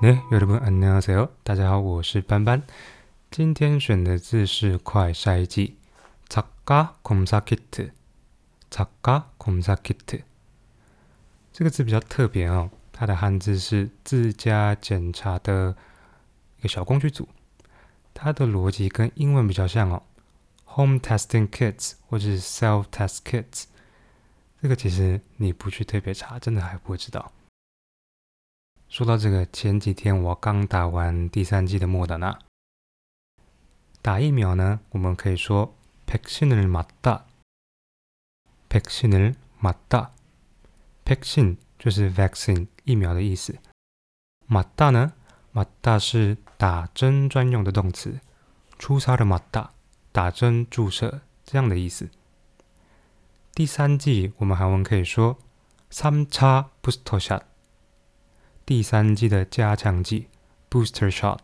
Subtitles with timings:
[0.00, 2.62] 네여러분안녕하세요大家好，我是班班。
[3.30, 5.78] 今天选的字是快筛剂，
[6.28, 7.90] 작가검사키 트，
[8.70, 10.22] 작가검사키 트。
[11.52, 15.76] 这个字比较特别哦，它的汉字是自家检查的
[16.58, 17.28] 一个小工具组。
[18.12, 20.02] 它的逻辑跟英文比较像哦，
[20.66, 23.64] home testing kits 或者是 self test kits。
[24.60, 27.32] 这个其实你不去特别查，真的还不会知道。
[28.88, 32.38] 说到这个，前几天我刚打完第三季的莫德纳。
[34.00, 35.74] 打疫苗呢，我们可以说
[36.06, 37.22] 백신을맞 다，
[38.68, 40.10] 백신을맞 다，
[41.04, 43.58] 백신就是 vaccine 疫苗的意思。
[44.48, 45.14] 맞다呢，
[45.52, 48.20] 맞다是打针专用的动词，
[48.78, 49.70] 出사를맞 다，
[50.12, 52.10] 打针注射这样的意思。
[53.54, 55.38] 第三季我们韩文可以说
[55.90, 57.42] 삼차 booster shot。
[58.68, 60.28] 第三季的加强剂
[60.70, 61.38] （booster shot），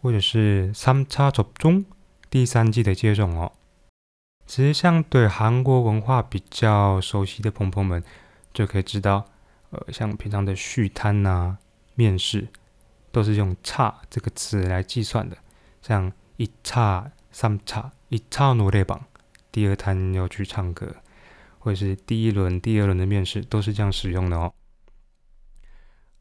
[0.00, 1.84] 或者是三叉접종
[2.30, 3.52] 第三季的接种哦。
[4.46, 8.02] 其实像对韩国文化比较熟悉的朋友们，
[8.52, 9.26] 就可以知道，
[9.70, 11.58] 呃，像平常的续摊呐、
[11.94, 12.48] 面试，
[13.10, 15.36] 都是用“差”这个词来计算的。
[15.80, 19.04] 像一差、三差、一差노래榜，
[19.50, 20.96] 第二摊要去唱歌，
[21.58, 24.52] 或者是第一轮、第二轮的面试，都是这样使用的哦。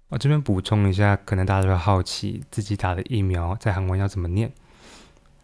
[0.08, 4.52] 我这边补充一下，可能大家会好奇自己打的疫苗在韩文要怎么念。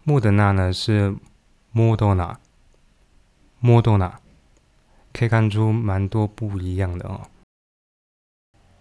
[0.02, 1.14] 莫德纳呢是
[1.70, 2.40] 莫多纳，
[3.60, 4.18] 莫多纳，
[5.12, 7.20] 可以看出蛮多不一样的哦。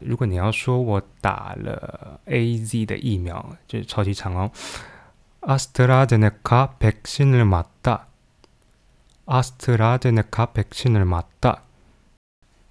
[0.02, 4.50] 如果你要说我打了 A Z 的疫苗，就是超级长哦。
[5.40, 8.00] 아스트라제네카백신을맞 다，
[9.26, 11.58] 아스트라제네카백신을맞 다。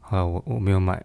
[0.00, 1.02] 好，我我没有买，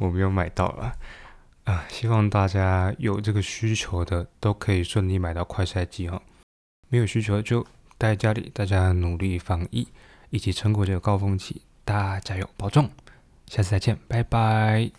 [0.00, 0.94] 我没有买到了。
[1.67, 6.21] 啊，希望大家有这个需求的都可以顺利买到快筛机哦。
[6.87, 7.61] 没有需求就
[7.97, 9.85] 待在家里，大家努力防疫，
[10.29, 11.61] 一起撑过这个高峰期。
[11.83, 12.89] 大家加油，保重！
[13.47, 14.89] 下次再见，拜拜。